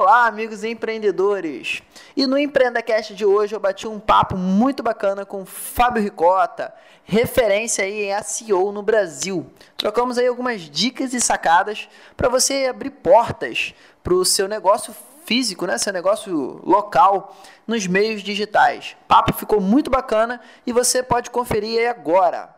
[0.00, 1.82] Olá, amigos empreendedores!
[2.16, 6.72] E no EmpreendaCast de hoje eu bati um papo muito bacana com Fábio Ricota,
[7.04, 9.46] referência aí em SEO no Brasil.
[9.76, 11.86] Trocamos aí algumas dicas e sacadas
[12.16, 17.36] para você abrir portas para o seu negócio físico, né, seu negócio local
[17.66, 18.96] nos meios digitais.
[19.04, 22.48] O papo ficou muito bacana e você pode conferir aí agora.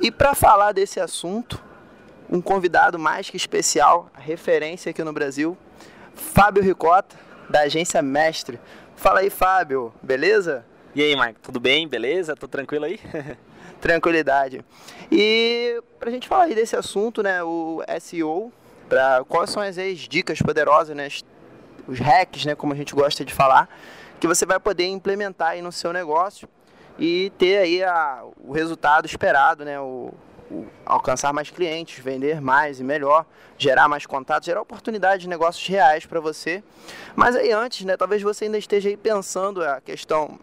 [0.00, 1.68] E para falar desse assunto,
[2.30, 5.58] um convidado mais que especial, referência aqui no Brasil,
[6.14, 7.16] Fábio Ricota,
[7.48, 8.60] da agência Mestre.
[8.94, 10.64] Fala aí, Fábio, beleza?
[10.94, 11.88] E aí, Mike, tudo bem?
[11.88, 12.36] Beleza?
[12.36, 13.00] Tô tranquilo aí?
[13.80, 14.64] Tranquilidade.
[15.10, 18.52] E pra gente falar aí desse assunto, né, o SEO,
[18.88, 21.08] para quais são as, as dicas poderosas, né,
[21.88, 23.68] os hacks, né, como a gente gosta de falar,
[24.20, 26.48] que você vai poder implementar aí no seu negócio
[26.96, 30.12] e ter aí a, o resultado esperado, né, o,
[30.84, 33.24] alcançar mais clientes, vender mais e melhor,
[33.56, 36.62] gerar mais contatos, gerar oportunidades de negócios reais para você.
[37.14, 40.38] Mas aí antes, né, talvez você ainda esteja aí pensando a questão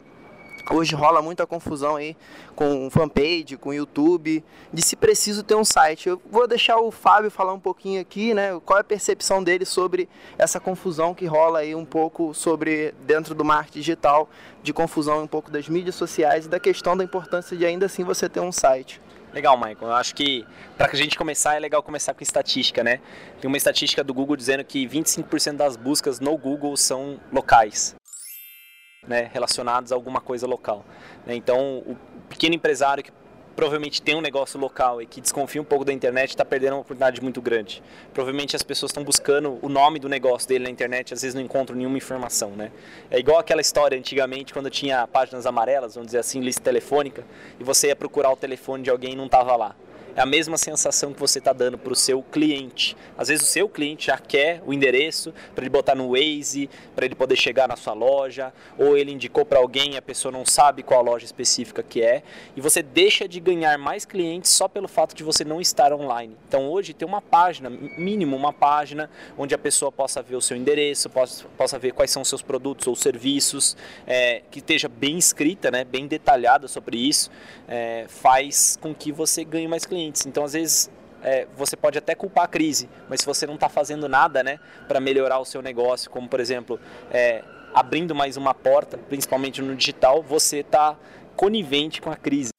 [0.70, 2.18] Hoje rola muita confusão aí
[2.54, 6.10] com fanpage, com YouTube, de se preciso ter um site.
[6.10, 8.60] Eu vou deixar o Fábio falar um pouquinho aqui, né?
[8.66, 13.34] Qual é a percepção dele sobre essa confusão que rola aí um pouco sobre dentro
[13.34, 14.30] do marketing digital,
[14.62, 18.04] de confusão um pouco das mídias sociais e da questão da importância de ainda assim
[18.04, 19.02] você ter um site.
[19.38, 19.78] Legal, Michael.
[19.82, 23.00] Eu acho que para a gente começar é legal começar com estatística, né?
[23.40, 27.96] Tem uma estatística do Google dizendo que 25% das buscas no Google são locais.
[29.08, 30.84] Né, relacionados a alguma coisa local.
[31.24, 31.36] Né?
[31.36, 31.96] Então, o
[32.28, 33.12] pequeno empresário que
[33.58, 36.82] provavelmente tem um negócio local e que desconfia um pouco da internet está perdendo uma
[36.82, 37.82] oportunidade muito grande.
[38.14, 41.42] Provavelmente as pessoas estão buscando o nome do negócio dele na internet, às vezes não
[41.42, 42.72] encontram nenhuma informação, né?
[43.10, 47.26] É igual aquela história antigamente quando tinha páginas amarelas, vamos dizer assim, lista telefônica,
[47.60, 49.76] e você ia procurar o telefone de alguém e não estava lá
[50.18, 52.98] é a mesma sensação que você está dando para o seu cliente.
[53.16, 57.06] Às vezes o seu cliente já quer o endereço para ele botar no Waze, para
[57.06, 60.44] ele poder chegar na sua loja, ou ele indicou para alguém e a pessoa não
[60.44, 62.24] sabe qual loja específica que é,
[62.56, 66.36] e você deixa de ganhar mais clientes só pelo fato de você não estar online.
[66.48, 70.58] Então hoje tem uma página, mínimo uma página, onde a pessoa possa ver o seu
[70.58, 73.78] endereço, possa, possa ver quais são os seus produtos ou serviços,
[74.08, 77.30] é, que esteja bem escrita, né, bem detalhada sobre isso,
[77.68, 80.26] é, faz com que você ganhe mais clientes clientes.
[80.26, 80.90] Então, às vezes,
[81.22, 84.60] é, você pode até culpar a crise, mas se você não está fazendo nada né,
[84.88, 86.80] para melhorar o seu negócio, como por exemplo,
[87.12, 90.96] é, abrindo mais uma porta, principalmente no digital, você está
[91.36, 92.52] conivente com a crise.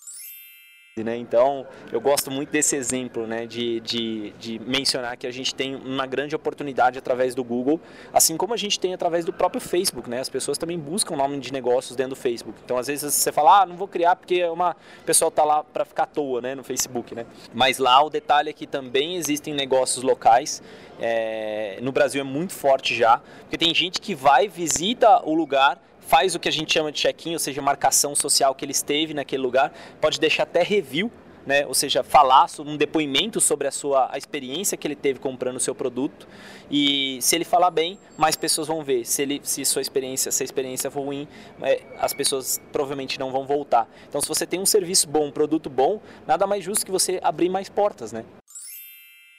[1.02, 1.16] Né?
[1.16, 3.46] Então, eu gosto muito desse exemplo né?
[3.46, 7.80] de, de, de mencionar que a gente tem uma grande oportunidade através do Google,
[8.12, 10.08] assim como a gente tem através do próprio Facebook.
[10.08, 10.20] Né?
[10.20, 12.58] As pessoas também buscam nome de negócios dentro do Facebook.
[12.64, 15.84] Então, às vezes você fala, ah, não vou criar porque uma pessoa está lá para
[15.84, 16.54] ficar à toa né?
[16.54, 17.14] no Facebook.
[17.14, 17.26] Né?
[17.52, 20.62] Mas lá o detalhe é que também existem negócios locais.
[21.00, 21.78] É...
[21.80, 26.34] no Brasil é muito forte já, porque tem gente que vai, visita o lugar faz
[26.34, 29.42] o que a gente chama de check-in, ou seja, marcação social que ele esteve naquele
[29.42, 29.70] lugar,
[30.00, 31.12] pode deixar até review,
[31.46, 31.66] né?
[31.66, 35.60] ou seja, falar um depoimento sobre a sua a experiência que ele teve comprando o
[35.60, 36.26] seu produto.
[36.70, 39.04] E se ele falar bem, mais pessoas vão ver.
[39.04, 41.28] Se ele se sua experiência, se a experiência for ruim,
[41.60, 43.86] é, as pessoas provavelmente não vão voltar.
[44.08, 47.20] Então, se você tem um serviço bom, um produto bom, nada mais justo que você
[47.22, 48.24] abrir mais portas, né?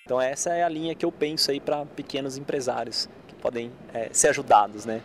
[0.06, 4.09] Então essa é a linha que eu penso aí para pequenos empresários que podem é,
[4.12, 5.02] ser ajudados, né?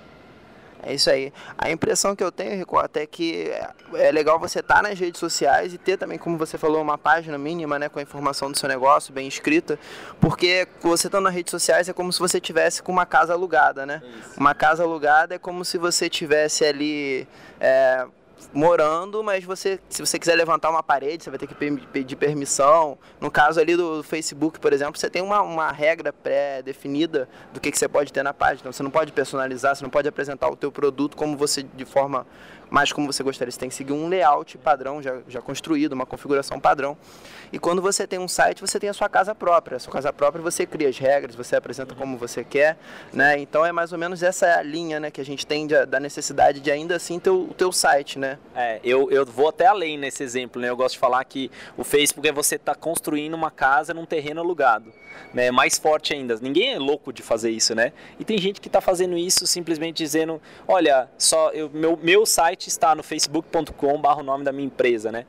[0.86, 1.32] É isso aí.
[1.56, 3.50] A impressão que eu tenho, Rico, até que
[3.94, 6.98] é legal você estar tá nas redes sociais e ter também, como você falou, uma
[6.98, 9.78] página mínima, né, com a informação do seu negócio bem escrita,
[10.20, 13.86] porque você estando nas redes sociais é como se você tivesse com uma casa alugada,
[13.86, 14.02] né?
[14.04, 14.38] Isso.
[14.38, 17.26] Uma casa alugada é como se você tivesse ali
[17.58, 18.06] é,
[18.52, 22.98] morando, mas você, se você quiser levantar uma parede, você vai ter que pedir permissão.
[23.20, 27.70] No caso ali do Facebook, por exemplo, você tem uma, uma regra pré-definida do que,
[27.70, 28.72] que você pode ter na página.
[28.72, 32.26] Você não pode personalizar, você não pode apresentar o teu produto como você, de forma
[32.70, 33.50] mais como você gostaria.
[33.50, 36.96] Você tem que seguir um layout padrão já, já construído, uma configuração padrão.
[37.52, 39.76] E quando você tem um site, você tem a sua casa própria.
[39.76, 42.76] A sua casa própria você cria as regras, você apresenta como você quer,
[43.12, 43.38] né?
[43.38, 46.60] Então é mais ou menos essa linha, né, que a gente tem de, da necessidade
[46.60, 48.38] de ainda assim ter o, teu site, né?
[48.54, 50.68] É, eu, eu vou até além nesse exemplo, né?
[50.68, 54.06] Eu gosto de falar que o Facebook é você estar tá construindo uma casa num
[54.06, 54.92] terreno alugado,
[55.32, 55.50] né?
[55.50, 56.36] Mais forte ainda.
[56.40, 57.92] Ninguém é louco de fazer isso, né?
[58.18, 62.53] E tem gente que está fazendo isso simplesmente dizendo, olha, só eu, meu, meu site
[62.62, 65.26] está no facebook.com/barra o nome da minha empresa, né?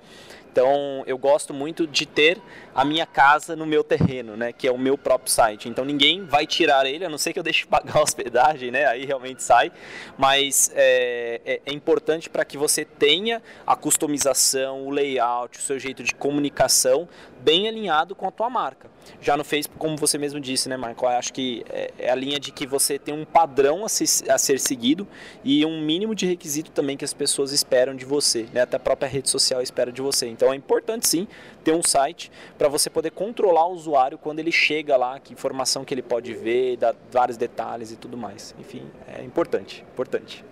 [0.52, 2.42] Então, eu gosto muito de ter
[2.76, 4.52] a minha casa no meu terreno, né?
[4.52, 5.70] Que é o meu próprio site.
[5.70, 8.86] Então ninguém vai tirar ele, a não ser que eu deixe pagar a hospedagem, né?
[8.86, 9.72] Aí realmente sai.
[10.18, 15.80] Mas é, é, é importante para que você tenha a customização, o layout, o seu
[15.80, 17.08] jeito de comunicação
[17.46, 18.90] bem alinhado com a tua marca.
[19.22, 21.18] Já no Facebook, como você mesmo disse, né, Michael?
[21.18, 24.38] Acho que é, é a linha de que você tem um padrão a ser, a
[24.38, 25.08] ser seguido
[25.44, 28.62] e um mínimo de requisito também que as pessoas esperam de você, né?
[28.62, 30.28] Até a própria rede social espera de você.
[30.28, 31.28] Então é importante sim
[31.64, 35.84] ter um site para você poder controlar o usuário quando ele chega lá, que informação
[35.84, 38.56] que ele pode ver, dar vários detalhes e tudo mais.
[38.60, 40.44] Enfim, é importante, importante.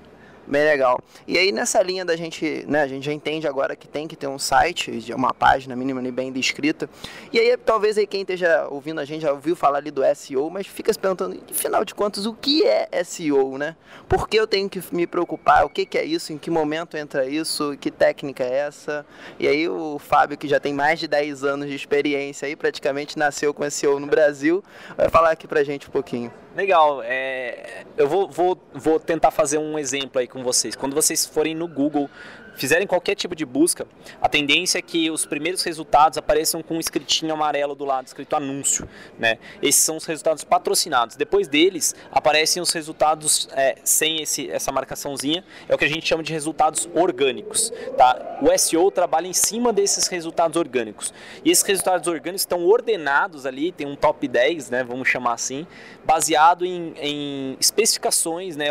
[0.46, 1.00] Bem legal.
[1.26, 4.16] E aí nessa linha da gente, né, a gente já entende agora que tem que
[4.16, 6.90] ter um site, uma página mínima bem descrita.
[7.32, 10.50] E aí talvez aí quem esteja ouvindo a gente já ouviu falar ali do SEO,
[10.50, 13.76] mas fica se perguntando, afinal de contas, o que é SEO, né?
[14.10, 15.66] Por que eu tenho que me preocupar?
[15.66, 16.34] O que, que é isso?
[16.34, 17.78] Em que momento entra isso?
[17.80, 19.06] Que técnica é essa?
[19.40, 23.18] E aí o Fábio, que já tem mais de 10 anos de experiência aí, praticamente
[23.18, 24.62] nasceu com SEO no Brasil,
[24.98, 26.32] vai falar aqui pra gente um pouquinho.
[26.56, 27.02] Legal.
[27.04, 30.76] É, eu vou, vou, vou tentar fazer um exemplo aí com vocês.
[30.76, 32.10] Quando vocês forem no Google
[32.56, 33.88] fizerem qualquer tipo de busca,
[34.22, 38.36] a tendência é que os primeiros resultados apareçam com um escritinho amarelo do lado, escrito
[38.36, 38.88] anúncio.
[39.18, 39.38] Né?
[39.62, 41.16] Esses são os resultados patrocinados.
[41.16, 46.08] Depois deles, aparecem os resultados é, sem esse, essa marcaçãozinha, é o que a gente
[46.08, 47.72] chama de resultados orgânicos.
[47.98, 48.40] Tá?
[48.42, 51.14] O SEO trabalha em cima desses resultados orgânicos.
[51.44, 55.66] E esses resultados orgânicos estão ordenados ali, tem um top 10, né, vamos chamar assim,
[56.06, 58.68] baseado em, em especificações, né,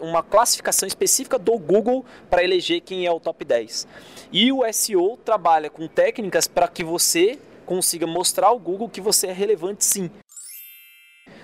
[0.00, 3.86] uma classificação específica do Google para eleger quem é o top 10.
[4.32, 9.26] E o SEO trabalha com técnicas para que você consiga mostrar ao Google que você
[9.26, 10.10] é relevante sim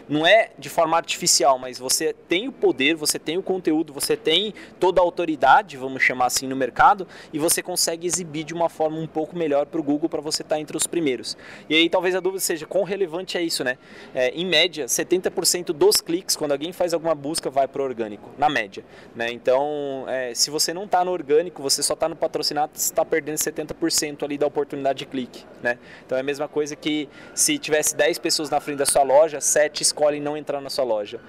[0.08, 4.16] não é de forma artificial, mas você tem o poder, você tem o conteúdo, você
[4.16, 8.68] tem toda a autoridade, vamos chamar assim, no mercado, e você consegue exibir de uma
[8.68, 11.36] forma um pouco melhor para o Google para você estar tá entre os primeiros.
[11.68, 13.78] E aí talvez a dúvida seja quão relevante é isso, né?
[14.14, 18.30] É, em média, 70% dos cliques, quando alguém faz alguma busca, vai para o orgânico,
[18.36, 18.84] na média.
[19.14, 19.30] Né?
[19.30, 23.04] Então, é, se você não está no orgânico, você só está no patrocinado, você está
[23.04, 25.44] perdendo 70% ali da oportunidade de clique.
[25.62, 25.78] Né?
[26.04, 29.40] Então é a mesma coisa que se tivesse 10 pessoas na frente da sua loja,
[29.40, 31.20] 7 escolhem não entrar na sua loja.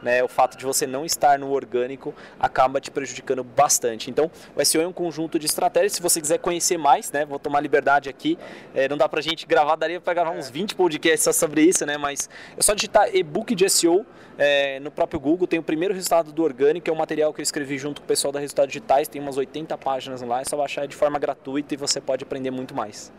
[0.00, 4.10] Né, o fato de você não estar no orgânico acaba te prejudicando bastante.
[4.10, 5.92] Então, o SEO é um conjunto de estratégias.
[5.92, 8.36] Se você quiser conhecer mais, né, vou tomar liberdade aqui.
[8.74, 11.96] É, não dá pra gente gravar, daria para gravar uns 20 podcasts sobre isso, né?
[11.96, 14.04] Mas é só digitar e-book de SEO
[14.36, 15.46] é, no próprio Google.
[15.46, 18.08] Tem o primeiro resultado do orgânico, é um material que eu escrevi junto com o
[18.08, 19.06] pessoal da Resultados Digitais.
[19.06, 22.50] Tem umas 80 páginas lá, é só baixar de forma gratuita e você pode aprender
[22.50, 23.12] muito mais.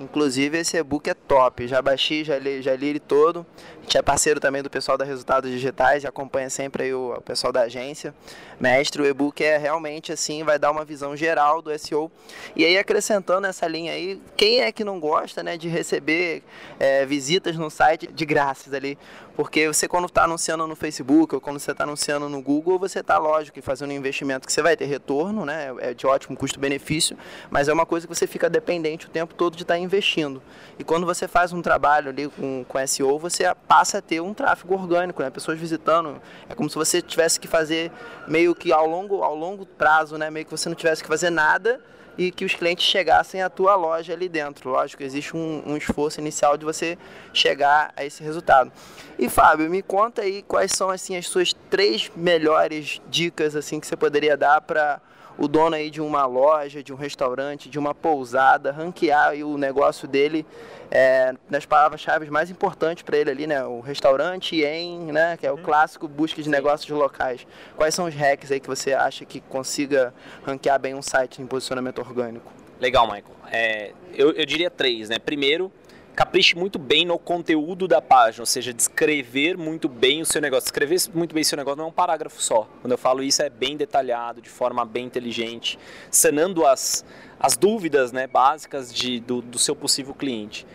[0.00, 3.44] Inclusive esse e-book é top, já baixei, já li, já li ele todo.
[3.78, 7.20] A gente é parceiro também do pessoal da Resultados Digitais, acompanha sempre aí o, o
[7.20, 8.14] pessoal da agência.
[8.58, 12.10] Mestre, o e-book é realmente assim, vai dar uma visão geral do SEO.
[12.56, 16.42] E aí acrescentando essa linha aí, quem é que não gosta né, de receber
[16.78, 18.96] é, visitas no site de graças ali?
[19.40, 23.00] Porque você quando está anunciando no Facebook ou quando você está anunciando no Google, você
[23.00, 25.74] está, lógico, fazendo um investimento que você vai ter retorno, né?
[25.78, 27.16] É de ótimo custo-benefício,
[27.48, 30.40] mas é uma coisa que você fica dependente o tempo todo de estar tá investindo.
[30.78, 34.32] E quando você faz um trabalho ali com, com SEO, você passa a ter um
[34.32, 35.28] tráfego orgânico, né?
[35.28, 36.20] Pessoas visitando.
[36.48, 37.90] É como se você tivesse que fazer
[38.28, 40.30] meio que ao longo, ao longo prazo, né?
[40.30, 41.80] Meio que você não tivesse que fazer nada
[42.16, 44.70] e que os clientes chegassem à tua loja ali dentro.
[44.70, 46.96] Lógico, existe um, um, esforço inicial de você
[47.32, 48.70] chegar a esse resultado.
[49.18, 53.86] E Fábio, me conta aí quais são assim as suas três melhores dicas assim que
[53.86, 55.00] você poderia dar para
[55.40, 60.06] o dono aí de uma loja, de um restaurante, de uma pousada, ranquear o negócio
[60.06, 60.44] dele
[60.90, 63.64] é, nas palavras-chave mais importantes para ele ali, né?
[63.64, 65.38] O restaurante em, né?
[65.38, 65.62] Que é o uhum.
[65.62, 67.46] clássico busca de negócios locais.
[67.74, 70.12] Quais são os hacks aí que você acha que consiga
[70.44, 72.52] ranquear bem um site em posicionamento orgânico?
[72.78, 73.24] Legal, Michael.
[73.50, 75.18] É, eu, eu diria três, né?
[75.18, 75.72] Primeiro,
[76.20, 80.66] capriche muito bem no conteúdo da página, ou seja, descrever muito bem o seu negócio.
[80.66, 82.68] Escrever muito bem o seu negócio não é um parágrafo só.
[82.82, 85.78] Quando eu falo isso, é bem detalhado, de forma bem inteligente,
[86.10, 87.06] sanando as,
[87.38, 90.66] as dúvidas né, básicas de, do, do seu possível cliente.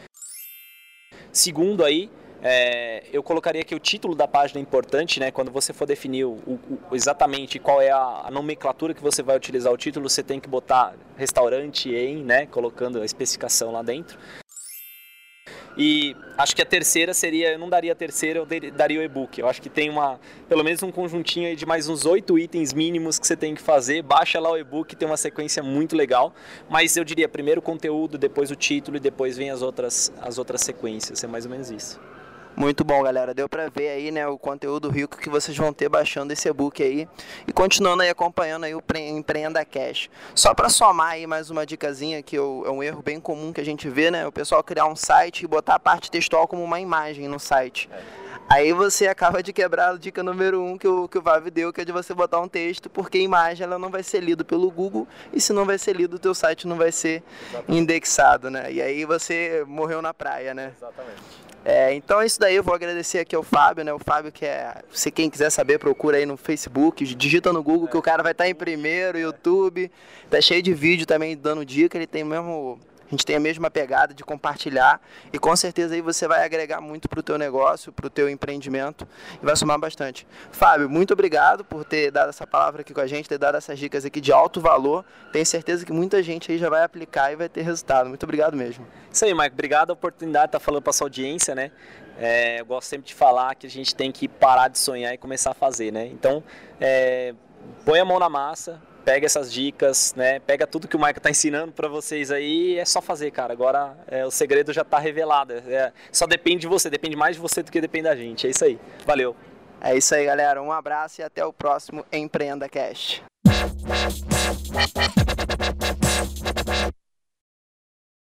[1.32, 2.10] Segundo aí,
[2.42, 5.30] é, eu colocaria que o título da página é importante, né?
[5.30, 6.60] Quando você for definir o, o,
[6.92, 10.50] exatamente qual é a, a, nomenclatura que você vai utilizar o título, você tem que
[10.50, 12.48] botar restaurante em, né?
[12.48, 14.18] Colocando a especificação lá dentro.
[15.78, 19.40] E acho que a terceira seria, eu não daria a terceira, eu daria o e-book.
[19.40, 22.74] Eu acho que tem uma, pelo menos um conjuntinho aí de mais uns oito itens
[22.74, 24.02] mínimos que você tem que fazer.
[24.02, 26.34] Baixa lá o e-book, tem uma sequência muito legal.
[26.70, 30.38] Mas eu diria primeiro o conteúdo, depois o título e depois vem as outras, as
[30.38, 31.24] outras sequências.
[31.24, 32.00] É mais ou menos isso.
[32.56, 33.34] Muito bom, galera.
[33.34, 36.82] Deu para ver aí, né, o conteúdo rico que vocês vão ter baixando esse e-book
[36.82, 37.08] aí
[37.46, 40.10] e continuando aí acompanhando aí o Empreenda Cash.
[40.34, 43.66] Só para somar aí mais uma dicasinha que é um erro bem comum que a
[43.66, 46.80] gente vê, né, o pessoal criar um site e botar a parte textual como uma
[46.80, 47.90] imagem no site.
[48.48, 51.74] Aí você acaba de quebrar a dica número um que o, que o Vav deu,
[51.74, 54.46] que é de você botar um texto, porque a imagem ela não vai ser lida
[54.46, 57.82] pelo Google e se não vai ser lido, o teu site não vai ser Exatamente.
[57.82, 58.72] indexado, né?
[58.72, 60.72] E aí você morreu na praia, né?
[60.78, 61.46] Exatamente.
[61.68, 63.92] É, então é isso daí, eu vou agradecer aqui ao Fábio, né?
[63.92, 67.88] O Fábio que é, se quem quiser saber, procura aí no Facebook, digita no Google
[67.88, 69.92] que o cara vai estar em primeiro, YouTube,
[70.30, 73.70] tá cheio de vídeo também dando dica, ele tem mesmo a gente tem a mesma
[73.70, 75.00] pegada de compartilhar
[75.32, 78.30] e com certeza aí você vai agregar muito para o teu negócio, para o teu
[78.30, 79.08] empreendimento
[79.42, 80.28] e vai somar bastante.
[80.52, 83.78] Fábio, muito obrigado por ter dado essa palavra aqui com a gente, ter dado essas
[83.78, 85.06] dicas aqui de alto valor.
[85.32, 88.10] Tenho certeza que muita gente aí já vai aplicar e vai ter resultado.
[88.10, 88.88] Muito obrigado mesmo.
[89.12, 89.54] Isso aí, Mike.
[89.54, 91.72] Obrigado a oportunidade de estar falando para sua audiência, né?
[92.18, 95.18] É, eu gosto sempre de falar que a gente tem que parar de sonhar e
[95.18, 96.08] começar a fazer, né?
[96.08, 96.44] Então,
[96.80, 97.34] é,
[97.84, 100.40] põe a mão na massa, pega essas dicas, né?
[100.40, 103.54] Pega tudo que o Michael está ensinando para vocês aí, é só fazer, cara.
[103.54, 105.54] Agora é, o segredo já está revelado.
[105.54, 108.48] É, só depende de você, depende mais de você do que depende da gente.
[108.48, 108.80] É isso aí.
[109.06, 109.36] Valeu.
[109.80, 110.62] É isso aí, galera.
[110.62, 113.24] Um abraço e até o próximo Empreenda Cast.